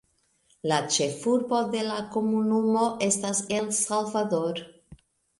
[0.69, 4.63] La ĉefurbo de la komunumo estas El Salvador.